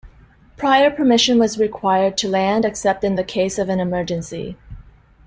[0.57, 4.57] Prior permission was required to land except in the case of an emergency.